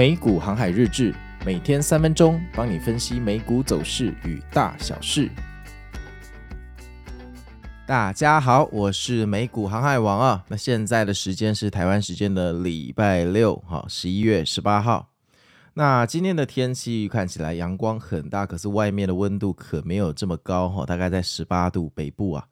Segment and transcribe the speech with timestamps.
[0.00, 5.30] 美股航海日志，每天三分钟，帮你分析美股走势与大小事。
[7.86, 10.42] 大家好，我是美股航海王啊。
[10.48, 15.10] 那现在的时间是台湾时间的礼拜六，哈，十一月十八号。
[15.74, 22.46] 那今天的天气看起来阳光很大，可是外面的温度可没有这么高，哈，大概在十八度，北部啊。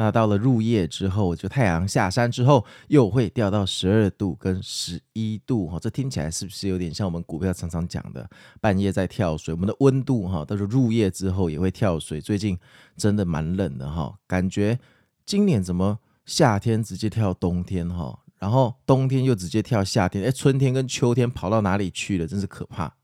[0.00, 8.30] 那到了入夜之后，就太阳下山之后，又会掉到十二度跟十一度哈，这听起来是不是有点像我们股票常常讲的
[8.60, 9.52] 半夜在跳水？
[9.52, 12.20] 我们的温度哈，到时候入夜之后也会跳水。
[12.20, 12.56] 最近
[12.96, 14.78] 真的蛮冷的哈，感觉
[15.26, 22.26] 今年怎么夏天直接跳冬天哈，然后冬天又直接跳夏天，哎，春天跟秋天跑到哪里去了？
[22.28, 22.94] 真是可怕。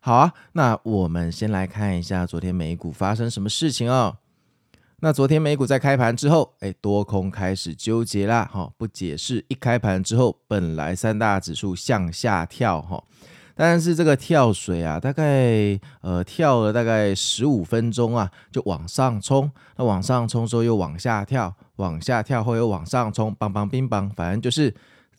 [0.00, 4.18] 好啊，那我们先来看一下昨天美股发生什么事情哦。
[5.04, 9.44] 那昨天美股在开盘之后，哎，多空开始纠结啦，哈，不解释。
[9.48, 13.04] 一开盘之后，本来三大指数向下跳，哈，
[13.54, 19.50] 但是这个跳水啊，大概呃跳了大概十五分钟啊，就往上冲。
[19.76, 24.74] 那往上冲之后又往下跳，往下跳后又往上冲，邦邦乒乓，反正就是。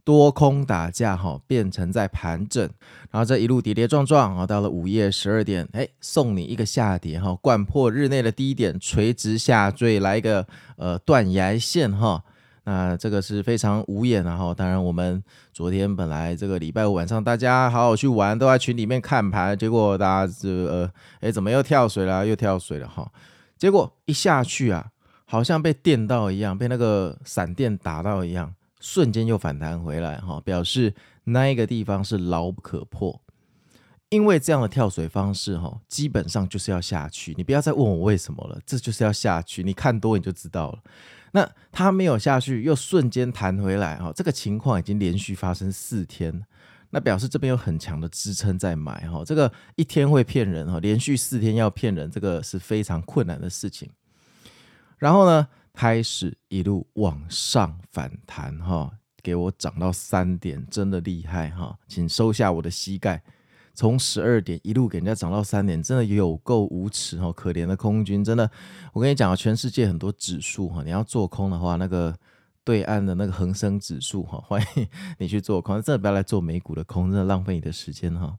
[0.06, 2.64] 多空打架哈，变成在盘整，
[3.10, 10.46] 然后这一路跌跌撞撞啊，到了午夜十二点，哎，送你一个下跌哈，掼破日内的低点，垂直下坠，来一个
[10.78, 12.24] 呃断崖线哈，
[12.66, 14.54] 那这个是非常无眼的哈。
[14.54, 22.26] 当然，我们昨天本来这个礼拜五晚上大家好好去玩，都在群里面看盘，结果大家这呃，哎，怎么又跳水了？
[22.28, 23.12] 又跳水了哈。
[23.58, 24.86] 结果一下去啊，
[25.26, 28.54] 好像被电到一样，被那个闪电打到一样。
[28.80, 33.22] 瞬间又反弹回来，哈，表示那一个地方是牢不可破。
[34.10, 37.34] 因为这样的跳水方式，哈，基本上就是要下去。
[37.36, 39.64] 你不要再问我为什么了，这就是要下去。
[39.64, 40.80] 你看多你就知道了。
[41.32, 46.46] 那它没有下去，又瞬间弹回来，哈，这个情况已经连续发生四天，
[46.92, 53.90] 那表示这边有很强的支撑在买，哈，这个一天会骗人，哈，连续四天要骗人，这个是非常困难的事情。
[54.98, 58.90] 然后呢，开始一路往上反弹哈，
[59.22, 61.78] 给我涨到三点，真的厉害哈！
[61.88, 63.22] 请收下我的膝盖，
[63.74, 67.30] 从十二点一路给人家涨到三点，真的有够无耻哈！
[67.34, 68.50] 可怜的空军，真的，
[68.94, 72.16] 我跟你讲，全世界很多指数哈，你要做空的话，那个
[72.64, 74.88] 对岸的那个恒生指数哈， 欢迎
[75.18, 78.38] 你去做空，真的不要来做美股的空，真的浪费你的时间哈。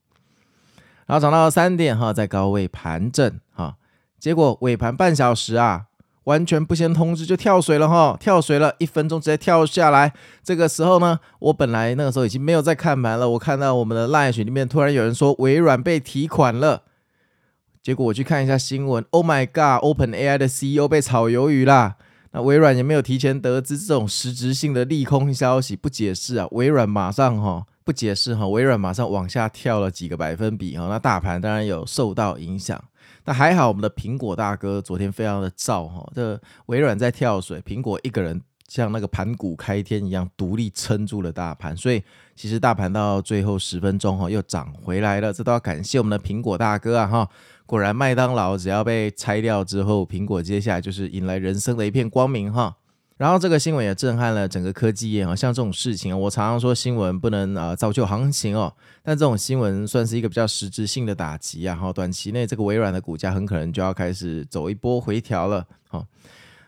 [1.05, 3.77] 然后涨到三点哈，在高位盘整哈，
[4.19, 5.89] 结果尾盘半小时啊。
[6.27, 10.13] 完全不先通知就跳水了哈，跳水了一分钟直接跳下来。
[10.43, 13.31] 这个时候呢，我本来那个时候已经没有在看盘了。
[13.31, 16.83] 我看到我们的 LINE 群里面突然有人说微软被提款了，
[17.81, 21.95] 结果我去看一下新闻，Oh my God，OpenAI 的 CEO 被炒鱿鱼啦。
[22.33, 32.83] 那微软也没有提前得知这种实质性的利空消息，不解释啊，微软马上哈不解释哈，微软马上往下跳了几个百分比哈，那大盘当然有受到影响。
[33.27, 42.03] 那还好，我们的苹果大哥昨天非常的燥哈，这微软在跳水，苹果一个人像那个盘古开天一样独立撑住了大盘，所以
[42.37, 47.29] 其实大盘到最后十分钟哈又涨回来了，这都要感谢我们的苹果大哥啊哈！
[47.67, 52.77] 果然麦当劳只要被拆掉之后，苹果接下来就是迎来人生的一片光明哈。
[53.17, 58.71] 然后这个新闻也震撼了整个科技业啊，像这种事情啊，我常常说新闻不能啊造就行情哦，
[59.03, 66.07] 但这种新闻算是一个比较实质性的打击啊，哈，短期内这个微软的股价很可能就要开始走一波回调了，哈。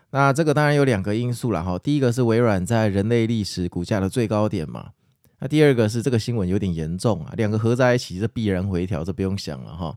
[0.09, 4.89] 那这个当然有两个因素了哈，第一个是微软在人类历史股价的最高点嘛，
[5.37, 9.95] 那第二个是这个新闻有点严重啊，两个合在一起这必然回调，这不用想了哈。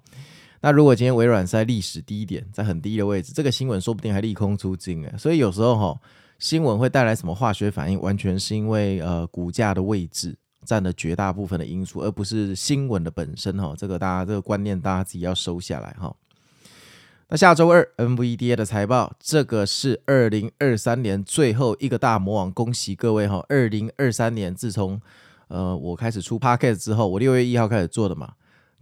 [0.61, 5.99] 那如果今天微软在历史低点，在很低的位置，这个新闻说不定还利空出尽哎，所以有时候哈。
[6.42, 8.00] 新闻会带来什么化学反应？
[8.00, 13.72] 完全是因为呃股价的位置占了绝大部分的因素，而不是新闻的本身哈。
[13.78, 16.12] 这个大家这个观念大家自己要收下来哈。
[17.28, 23.47] 那下周二 NVDA 的财报，这个是二零二三年最后一个大魔王，恭喜各位哈！
[23.48, 25.00] 二零二三年自从
[25.47, 28.33] 呃我开始出 Podcast 之后，我六月一号开始做的嘛。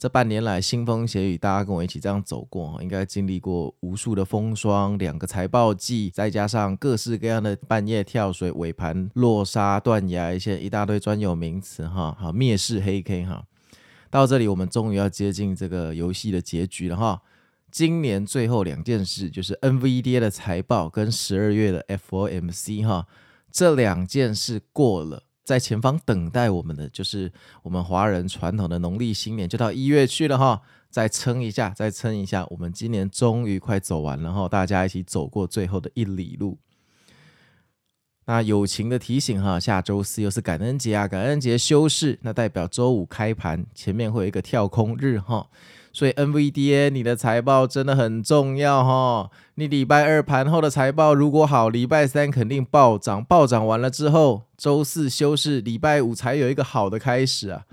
[0.00, 13.44] 这半年来，腥风血雨，大家跟我一起这样走过，应该经历过无数的风霜，两个财报季，再加上各式各样的半夜跳水、尾盘落杀、断崖，一些一大堆专有名词，哈，好，灭世黑 K，哈，
[14.08, 17.20] 到这里我们终于要接近这个游戏的结局了，哈。
[17.70, 23.06] 今年最后两件事就是 NVDA 的财报跟十二月的 FOMC，哈，
[23.52, 25.24] 这两件事过了。
[25.50, 27.28] 在前方等待我们的就是
[27.64, 36.56] 我们华人传统的农历新年，就到一月去了哈，再撑一下，再撑一下，我们今年终于快走完了哈，大家一起走过最后的一里路。
[38.26, 45.48] 那友情的提醒哈，下周四又是感恩节啊，感恩节休市，那代表周五开盘前面会有一个跳空日哈，
[45.92, 49.30] 所以 NVDA 你的财报真的很重要哈。
[49.54, 57.64] 你礼拜二盘后的财报如果好，礼拜三肯定暴涨，暴涨完了之后，周四休市，礼拜五才有一个好的开始啊。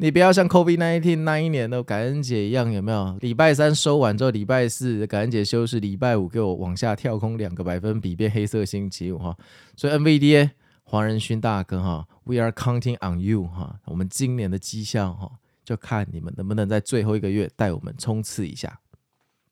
[0.00, 3.16] 你不要像 COVID-19 那一年的感恩节一样，有没有？
[3.20, 9.36] 礼拜三收完之后，礼拜四感恩节休市，礼拜五给我往下跳空两个百分比，变黑色星期五哈。
[9.74, 10.50] 所以 NVDA
[10.84, 13.80] 黄仁勋大哥哈，We are counting on you 哈。
[13.86, 15.32] 我们今年的绩效哈，
[15.68, 18.80] 就看你们能不能在最后一个月带我们冲刺一下。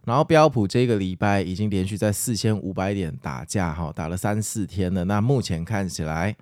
[0.07, 5.05] 然后标普这个礼拜已经连续在四千五百点打架哈，打了三四天了。
[5.05, 6.35] 那目前看起来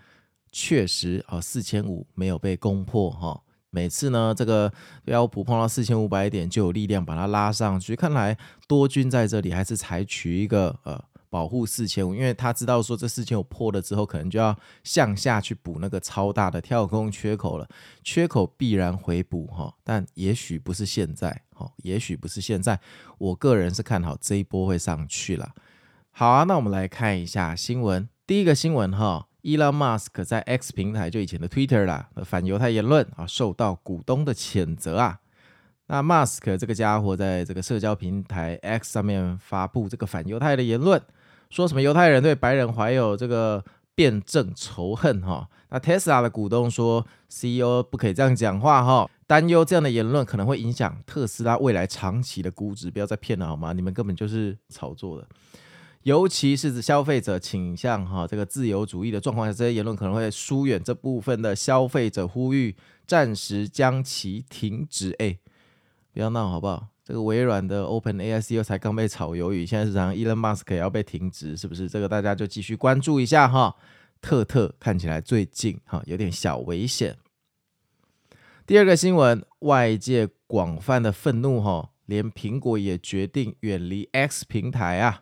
[0.53, 3.43] 确实啊，四千五没有被攻破哈。
[3.71, 4.73] 每次呢，这个
[5.05, 7.97] 标普碰到四千五百点就有力量把它拉上去。
[7.97, 8.39] 看来
[8.69, 17.69] 多军在这里还是采取一个呃保护四千五，因为他知道说这四千五破了之后，可能就要向下去补那个超大的跳空缺口了。
[18.05, 22.79] 缺口必然回补哈，但也许不是现在哈，也许不是现在。
[23.19, 25.51] 我个人是看好这一波会上去了。
[26.13, 28.09] 好啊，那我们来看一下新闻。
[28.25, 29.27] 第一个新闻哈。
[29.43, 35.19] 伊隆马斯克在 X 平台，就以前的 Twitter 啦，反犹太言论啊，受到股东的谴责啊。
[35.89, 40.99] 那马斯克这个家伙在这个社交平台 X 上面发布这个反犹太的言论，
[41.55, 43.65] 说什么犹太人对白人怀有这个
[43.95, 45.49] 辩证仇恨哈。
[45.69, 53.73] 那 Tesla 的股东说 CEO 不可以这样讲话哈，担忧这样的言论可能会影响特斯拉未来长期的估值，不要再骗了好吗？
[53.73, 55.29] 你们根本就是炒作的。
[56.03, 62.75] 尤其是消费者倾向哈这个自由主义的状况下，这些言论可能会疏远这部分的消费者，呼吁
[63.07, 65.15] 暂时将其停止。
[65.21, 65.39] 哎，
[66.13, 66.89] 不要闹好不好？
[67.05, 71.87] 这个微软的 OpenAI CEO 才刚被炒鱿鱼，现在是让 Elon Musk 也要被停职，是不是？
[71.87, 73.77] 这个大家就继续关注一下哈。
[74.23, 77.19] 特特看起来最近哈有点小危险。
[78.67, 85.21] 第二个新闻，外界广泛的愤怒哈，连苹果也决定远离 X 平台啊。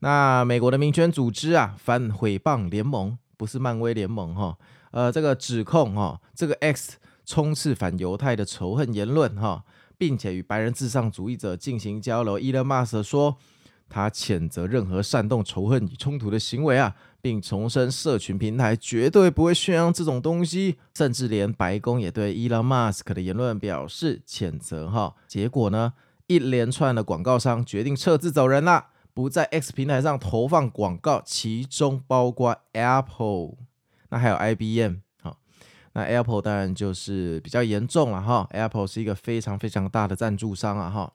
[0.00, 4.58] 那美国的民权组织啊，反诽谤联盟不是漫威联盟哈，
[4.90, 9.64] 呃，这个指控哈，这个 X 充斥反犹太的仇恨言论哈，
[10.00, 12.38] 并且与白人至上主义者进行交流。
[12.38, 13.36] 伊隆马斯克说，
[13.86, 25.14] 他谴责任何煽动仇恨与冲突的行为啊，并重申社群平台绝对不会宣扬这种东西，甚至连白宫也对伊隆马斯克的言论表示谴责哈。
[25.28, 25.92] 结果呢，
[26.28, 28.86] 一连串的广告商决定撤资走人了。
[29.12, 33.56] 不在 X 平台上投放广告，其中包括 Apple，
[34.08, 34.94] 那还有 IBM，
[35.92, 41.12] 那 Apple 当然就是比较严重了哈，Apple 是一个非常非常大的赞助商啊哈。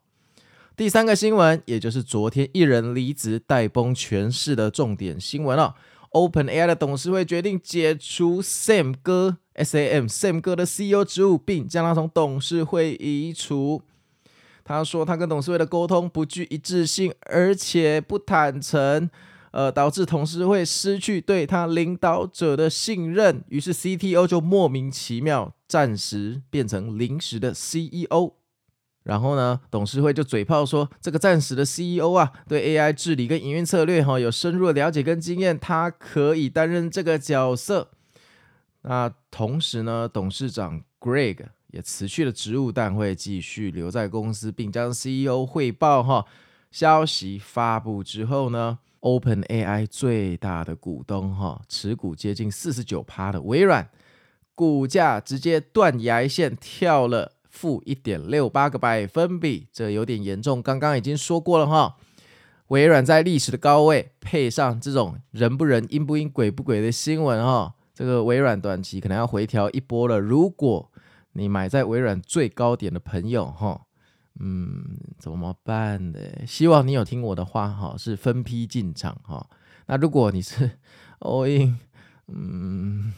[0.75, 5.75] 第三个新闻，也就是昨天一人离职带崩全市的重点新闻了
[6.11, 13.81] ，OpenAI 的董事会决定解除 Sam 哥 SAM Sam 哥的 CEO 职务，并将他从董事会移除。
[14.65, 19.09] 他说，他跟董事会的沟通不具一致性，而且不坦诚，
[19.55, 23.41] 呃，导致董事会失去对他领导者的信任。
[23.47, 28.33] 于是 CTO 就莫名其妙暂时变成临时的 CEO。
[29.03, 37.91] 然后呢，董事会就嘴炮说，这个暂时的 CEO 啊，对 AI 治理跟营运策略哈有深入的了解跟经验，他可以担任这个角色。
[38.81, 41.45] 那同时呢，董事长 Greg。
[41.71, 46.01] 也辞去了职务，但会继续留在公司，并将 CEO 汇报。
[46.01, 46.25] 哈，
[46.71, 53.87] 消息发布之后呢，OpenAI 最大的股东哈，持股接近四十九趴的微软，
[54.55, 60.59] 股价直接断崖线跳了负一点六八个百分比，这有点严重。
[60.59, 61.97] 刚刚已经说过了哈，
[62.69, 70.19] 微软在历史的高位，配上这种人不人、阴不阴、鬼不鬼的新闻哈，这个微软短期可能要回调一波了。
[70.19, 70.91] 如果
[71.33, 73.84] 你买在微软最高点的朋友，哈，
[74.39, 76.19] 嗯，怎么办呢？
[76.45, 79.49] 希望你有听我的话，哈，是分批进场，哈。
[79.87, 80.77] 那如果你是
[81.21, 81.79] all in，
[82.27, 83.13] 嗯，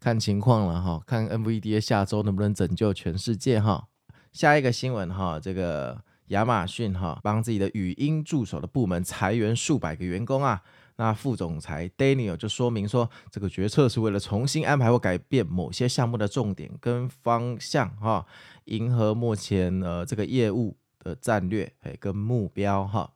[0.00, 3.86] 看情况了，哈，看 NVDA 下周能不能拯救全世界，哈。
[4.32, 10.62] 下一个新闻，哈，这个亚马逊，哈，帮自己的语音助手的部门裁员数百个员工啊。
[11.00, 18.26] 那副总裁 Daniel 就说明说，这个决策是为了重新安排或改变某些项目的重点跟方向，哈，
[18.64, 23.12] 迎合目前呃这个业务的战略诶跟目标，哈。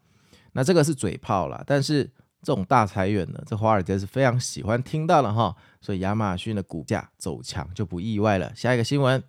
[0.53, 2.05] 那这个是嘴炮啦，但是
[2.41, 8.55] 这种大裁员呢，这华尔街是非常喜欢听到的哈，所以亚马逊的股价走强就不意外了。
[8.55, 9.21] 下一个新闻，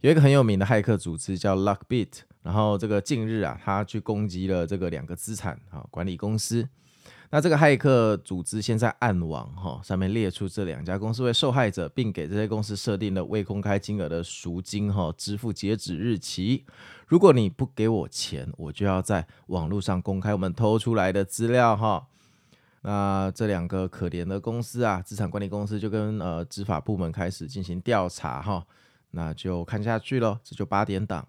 [0.00, 6.66] 有一个很有名的骇客组织叫 Lockbit，然后这个近日啊，他去攻击了这个两个资产啊管理公司。
[7.30, 16.64] 那这个骇客组织现在暗网哈上面列出这两家公司为受害者，并给这些公司设定了未公开金额的赎金哈支付截止日期。
[17.06, 22.06] 如果你不给我钱，我就要在网络上公开我们偷出来的资料哈。
[22.80, 28.64] 那这两个可怜的公司啊，资产管理公司就跟呃执法部门开始进行调查哈。
[29.10, 31.26] 那就看下去喽，这就八点档。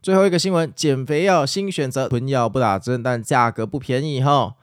[0.00, 4.54] 最后一个新闻，减肥药新选择，吞药不打针，但价格不便宜哈。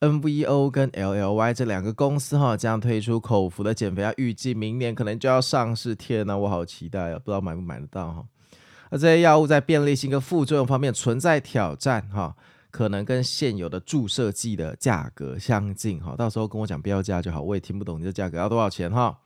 [0.00, 5.94] NVO 跟 LLY 这两个公司哈，将推出口服的减肥药，预计明年可能就要上市。
[5.96, 7.18] 天呐，我好期待啊！
[7.18, 8.24] 不知道买不买得到哈。
[8.90, 12.36] 那这些药物在便利性跟副作用方面存在挑战哈，
[12.70, 16.14] 可能跟现有的注射剂的价格相近哈。
[16.16, 19.18] 到时候跟我讲标价就好，我也听不懂你的价格要多少钱哈。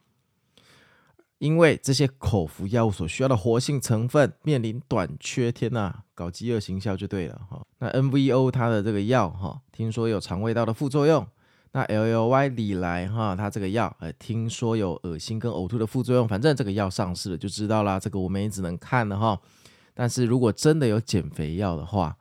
[1.42, 7.60] 因为这些口服药物所需要的活性成分面临短缺，天呐，搞饥饿行销就对了哈。
[7.80, 11.26] 那 NVO 它的这个药哈，听说有肠胃道的副作用。
[11.72, 16.28] 那 LLY 里来哈，它这个药呃，听说有恶心跟呕吐的副作用。
[16.28, 19.36] 反正这个药上市了就知道啦，这个我们也只能看了哈。
[19.94, 22.16] 但是如果真的有减肥药的话，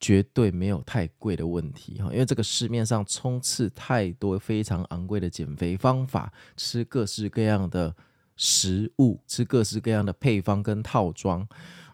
[0.00, 7.94] 绝对没有太贵的问题哈，因为这个市面上充斥太多非常昂贵的减肥方法，吃各式各样的。
[8.36, 11.46] 食物吃各式各样的配方跟套装，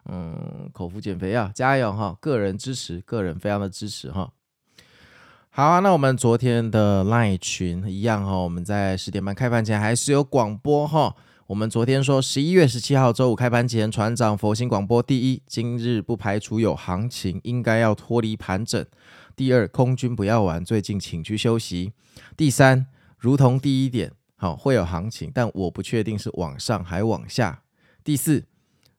[0.06, 2.16] 嗯，口服减肥药，加油哈！
[2.20, 4.32] 个人支持，个人非常的支持哈。
[5.50, 11.14] 好啊，那我们昨天的 LINE 群一样哈，我们在十点半开盘前还是有广播哈。
[11.48, 18.82] 我们昨天说十一月十七号周五开盘前，船长佛心广播：第一，今日不排除有行情，应该要脱离盘整；
[19.36, 21.92] 第二，空军不要玩，最近请去休息；
[22.36, 22.86] 第三，
[23.18, 24.12] 如同第一点。
[24.42, 27.62] 好，会有行情，但我不确定是往上还往下。
[28.02, 28.42] 第四，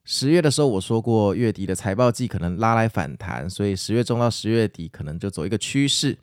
[0.02, 6.16] 十月的时候我说过，月底的财报季可能拉来反弹，所以十月中到十月底可能就走一个趋势。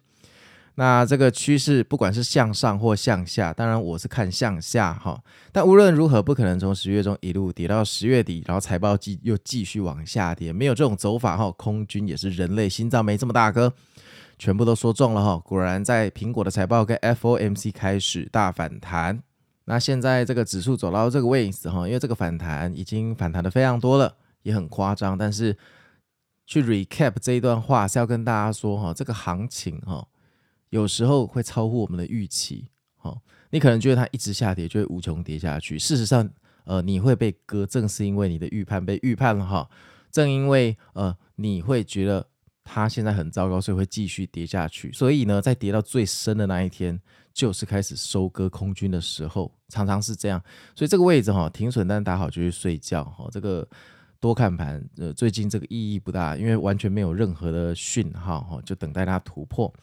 [0.74, 5.22] 那这个趋势不管是向上或向下，当然我是看向下哈。
[5.52, 11.52] 但无论如何，不可能从十月中一路跌到十月底，然后财报季又继续往下跌，没有这种走法哈。
[11.52, 13.72] 空军也是人类心脏没这么大颗。
[14.42, 19.22] 全部都说中了哈，果然在苹果的财报跟 FOMC 开始大反弹。
[19.66, 25.16] 那现在这个指数走到这个位置哈，因为这个反弹已经反弹的非常多了，也很夸张。
[25.16, 25.56] 但是
[26.48, 30.08] 去 recap 这一段话是要跟大家说哈，这个行情哈，
[30.72, 32.68] 有时候会超乎我们的预期。
[32.98, 33.16] 哈，
[33.52, 36.28] 你可能觉得它一直下跌就会无穷跌下去，事实上，
[36.64, 39.70] 呃，你会被割，正是因为你的预判被预判了哈。
[40.10, 42.31] 正因为呃，你会觉得。
[42.64, 44.92] 它现在很糟糕，所以会继续跌下去。
[44.94, 47.00] 所以呢，在跌到最深的那一天，
[47.34, 50.42] 就是开始收割空军的时候，常常是这样。
[50.76, 53.28] 所以这个位置哈，停损单打好就去睡觉哈。
[53.32, 53.68] 这个
[54.20, 59.74] 多看盘，呃，最近这个意义不大，因为完全没有任何的讯号哈，就等待它突破。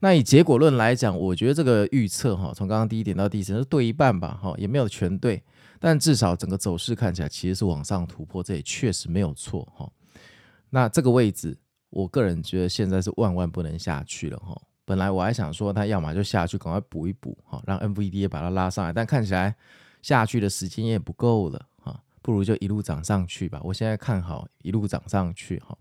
[0.00, 5.42] 那以结果论来讲，我觉得这个预测哈，从刚刚第一点到第四点是对一半吧哈，也没有全对，
[5.80, 9.90] 但至少整个走势看起来其实是往上突破，这也确实没有错哈。
[10.68, 11.56] 那这个位置。
[11.90, 14.60] 我个人觉得现在是万万不能下去了哈。
[14.84, 18.92] 本来我还想说，他要么就下去，赶快补一补哈，让 NVD 也把它拉上来。
[18.92, 19.54] 但看起来
[20.00, 23.60] 下去的时间也不够了哈，不如就一路涨上去吧。
[23.64, 25.76] 我现在看好一路涨上去哈。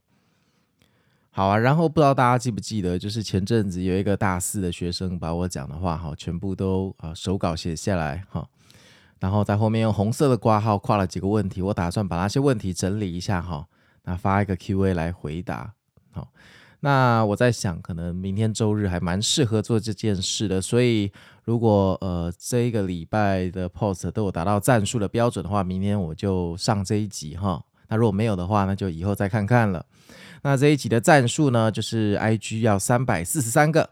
[1.30, 8.50] 好啊，然后不知道大家记不记得，就是前阵子有一个大四的学生把我讲的话哈，全部都啊手稿写下来哈，
[9.20, 13.68] 然后在后面用红色的挂号画了几个问题，我打算把那些问题整理一下哈，
[14.04, 15.76] 那发一个 Q&A 来回答。
[16.18, 16.28] 哦，
[16.82, 20.62] 那我在想，可能明天周日还蛮适合做这件事的。
[20.62, 21.12] 所以，
[21.44, 27.64] 如果呃这一个礼拜的 post 都有达到战术的标准的话，明天我就上这一集哈。
[27.88, 29.86] 那如果没有的话，那就以后再看看了。
[30.42, 33.90] 那这一集的战术呢，就是 IG 要三百四十三个。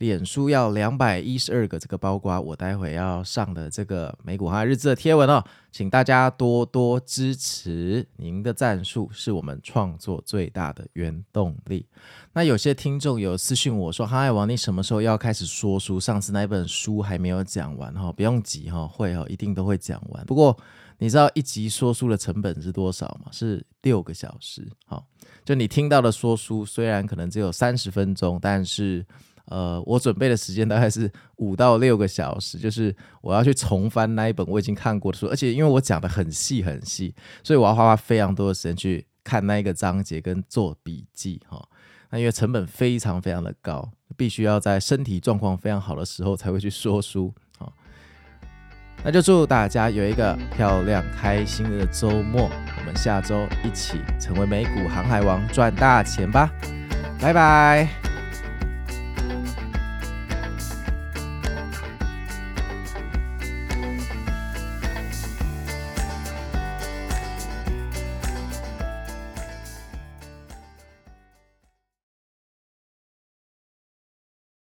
[0.00, 11.84] 脸书要两百一十二个，这个包括我待会要上的这个美股哈日志的贴文哦，请大家多多支持，您的赞数是我们创作最大的原动力。
[12.32, 16.00] 那有些听众有私讯我说：“航海王，你什么时候要开始说书？
[16.00, 20.24] 上次那本书还没有讲完哈，不用急哈，会哈，一定都会讲完。
[20.24, 20.56] 不过
[20.96, 23.30] 你知道一集说书的成本是多少吗？
[23.32, 24.66] 是六个小时。
[24.86, 25.04] 好，
[25.44, 29.04] 就你听到的说书，虽然可能只有三十分钟，但是。
[29.50, 41.60] 呃，我准备的时间大概是五到六个小时，就是我要去重翻那一本我已经看过的书，而且因为我讲的很细很细，所以我要花花非常多的时间去看那一个章节跟做笔记哈。
[42.10, 47.32] 那因为成本非常非常的高，必须要在身体状况非常好的时候才会去说书。
[47.58, 47.72] 好，
[49.04, 56.50] 那就祝大家有一个漂亮开心的周末，我们下周一起成为美股航海王赚大钱吧，
[57.20, 57.99] 拜拜。